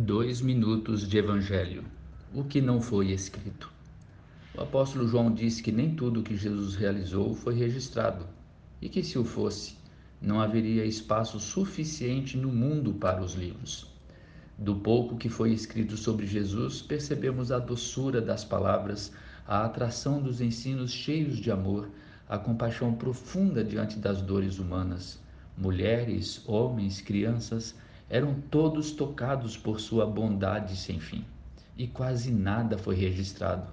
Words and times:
Dois 0.00 0.40
minutos 0.40 1.08
de 1.08 1.18
Evangelho. 1.18 1.82
O 2.32 2.44
que 2.44 2.60
não 2.60 2.80
foi 2.80 3.10
escrito. 3.10 3.68
O 4.56 4.60
apóstolo 4.60 5.08
João 5.08 5.34
disse 5.34 5.60
que 5.60 5.72
nem 5.72 5.96
tudo 5.96 6.22
que 6.22 6.36
Jesus 6.36 6.76
realizou 6.76 7.34
foi 7.34 7.54
registrado 7.56 8.24
e 8.80 8.88
que, 8.88 9.02
se 9.02 9.18
o 9.18 9.24
fosse, 9.24 9.74
não 10.22 10.40
haveria 10.40 10.84
espaço 10.84 11.40
suficiente 11.40 12.36
no 12.36 12.46
mundo 12.46 12.92
para 12.92 13.20
os 13.20 13.34
livros. 13.34 13.88
Do 14.56 14.76
pouco 14.76 15.16
que 15.16 15.28
foi 15.28 15.50
escrito 15.50 15.96
sobre 15.96 16.28
Jesus, 16.28 16.80
percebemos 16.80 17.50
a 17.50 17.58
doçura 17.58 18.20
das 18.20 18.44
palavras, 18.44 19.12
a 19.48 19.64
atração 19.64 20.22
dos 20.22 20.40
ensinos 20.40 20.92
cheios 20.92 21.38
de 21.38 21.50
amor, 21.50 21.90
a 22.28 22.38
compaixão 22.38 22.94
profunda 22.94 23.64
diante 23.64 23.98
das 23.98 24.22
dores 24.22 24.60
humanas. 24.60 25.18
Mulheres, 25.56 26.40
homens, 26.46 27.00
crianças, 27.00 27.74
eram 28.10 28.34
todos 28.50 28.92
tocados 28.92 29.54
por 29.54 29.78
sua 29.78 30.06
bondade 30.06 30.76
sem 30.76 30.98
fim. 30.98 31.24
E 31.76 31.86
quase 31.86 32.30
nada 32.30 32.78
foi 32.78 32.96
registrado. 32.96 33.70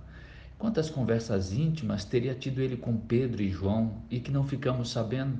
Quantas 0.58 0.90
conversas 0.90 1.54
íntimas 1.54 2.04
teria 2.04 2.36
tido 2.36 2.62
ele 2.62 2.76
com 2.76 2.98
Pedro 2.98 3.42
e 3.42 3.50
João 3.50 4.02
e 4.10 4.20
que 4.20 4.32
não 4.32 4.44
ficamos 4.46 4.90
sabendo? 4.90 5.40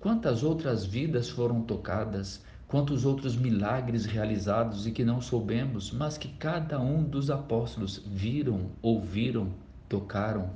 Quantas 0.00 0.42
outras 0.42 0.84
vidas 0.84 1.28
foram 1.28 1.62
tocadas, 1.62 2.42
quantos 2.66 3.04
outros 3.04 3.36
milagres 3.36 4.06
realizados 4.06 4.86
e 4.86 4.92
que 4.92 5.04
não 5.04 5.20
soubemos, 5.20 5.92
mas 5.92 6.16
que 6.16 6.28
cada 6.28 6.80
um 6.80 7.02
dos 7.02 7.30
apóstolos 7.30 8.02
viram, 8.06 8.70
ouviram, 8.80 9.52
tocaram. 9.88 10.50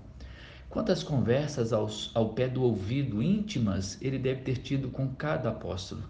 Quantas 0.68 1.02
conversas 1.02 1.72
aos, 1.72 2.10
ao 2.14 2.30
pé 2.30 2.48
do 2.48 2.62
ouvido 2.62 3.22
íntimas 3.22 4.00
ele 4.00 4.18
deve 4.18 4.42
ter 4.42 4.58
tido 4.58 4.88
com 4.88 5.08
cada 5.14 5.50
apóstolo 5.50 6.02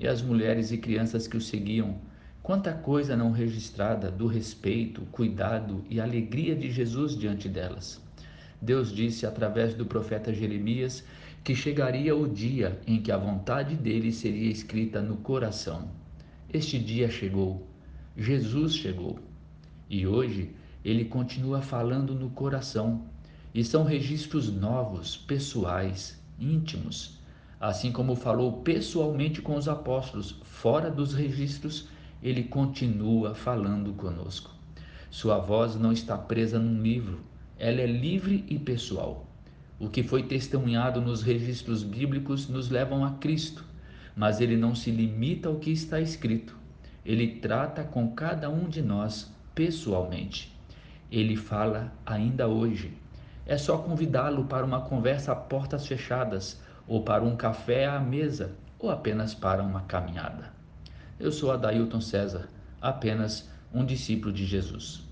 e 0.00 0.08
as 0.08 0.22
mulheres 0.22 0.72
e 0.72 0.78
crianças 0.78 1.28
que 1.28 1.36
o 1.36 1.40
seguiam. 1.42 1.98
Quanta 2.42 2.72
coisa 2.72 3.14
não 3.14 3.32
registrada 3.32 4.10
do 4.10 4.26
respeito, 4.26 5.02
cuidado 5.12 5.84
e 5.90 6.00
alegria 6.00 6.56
de 6.56 6.70
Jesus 6.70 7.14
diante 7.14 7.50
delas. 7.50 8.00
Deus 8.62 8.90
disse 8.90 9.26
através 9.26 9.74
do 9.74 9.84
profeta 9.84 10.32
Jeremias 10.32 11.04
que 11.44 11.54
chegaria 11.54 12.16
o 12.16 12.26
dia 12.26 12.80
em 12.86 13.02
que 13.02 13.12
a 13.12 13.18
vontade 13.18 13.76
dele 13.76 14.10
seria 14.10 14.50
escrita 14.50 15.02
no 15.02 15.18
coração. 15.18 15.90
Este 16.50 16.78
dia 16.78 17.10
chegou. 17.10 17.68
Jesus 18.16 18.74
chegou. 18.74 19.18
E 19.88 20.06
hoje 20.06 20.50
ele 20.82 21.04
continua 21.04 21.60
falando 21.60 22.14
no 22.14 22.30
coração. 22.30 23.04
E 23.54 23.62
são 23.62 23.84
registros 23.84 24.50
novos, 24.50 25.14
pessoais, 25.14 26.18
íntimos 26.38 27.19
Assim 27.60 27.92
como 27.92 28.16
falou 28.16 28.62
pessoalmente 28.62 29.42
com 29.42 29.54
os 29.54 29.68
apóstolos, 29.68 30.40
fora 30.44 30.90
dos 30.90 31.12
registros, 31.12 31.88
ele 32.22 32.44
continua 32.44 33.34
falando 33.34 33.92
conosco. 33.92 34.50
Sua 35.10 35.38
voz 35.38 35.76
não 35.76 35.92
está 35.92 36.16
presa 36.16 36.58
num 36.58 36.80
livro, 36.80 37.20
ela 37.58 37.82
é 37.82 37.86
livre 37.86 38.46
e 38.48 38.58
pessoal. 38.58 39.26
O 39.78 39.90
que 39.90 40.02
foi 40.02 40.22
testemunhado 40.22 41.02
nos 41.02 41.20
registros 41.20 41.82
bíblicos 41.82 42.48
nos 42.48 42.70
levam 42.70 43.04
a 43.04 43.10
Cristo, 43.12 43.62
mas 44.16 44.40
ele 44.40 44.56
não 44.56 44.74
se 44.74 44.90
limita 44.90 45.50
ao 45.50 45.56
que 45.56 45.70
está 45.70 46.00
escrito. 46.00 46.56
Ele 47.04 47.40
trata 47.40 47.84
com 47.84 48.12
cada 48.12 48.48
um 48.48 48.70
de 48.70 48.80
nós 48.80 49.30
pessoalmente. 49.54 50.50
Ele 51.12 51.36
fala 51.36 51.92
ainda 52.06 52.48
hoje. 52.48 52.94
É 53.44 53.58
só 53.58 53.76
convidá-lo 53.76 54.46
para 54.46 54.64
uma 54.64 54.80
conversa 54.80 55.32
a 55.32 55.36
portas 55.36 55.86
fechadas 55.86 56.58
ou 56.90 57.04
para 57.04 57.22
um 57.22 57.36
café 57.36 57.86
à 57.86 58.00
mesa, 58.00 58.50
ou 58.76 58.90
apenas 58.90 59.32
para 59.32 59.62
uma 59.62 59.82
caminhada. 59.82 60.52
Eu 61.20 61.30
sou 61.30 61.52
Adailton 61.52 62.00
César, 62.00 62.48
apenas 62.82 63.48
um 63.72 63.84
discípulo 63.84 64.32
de 64.32 64.44
Jesus. 64.44 65.08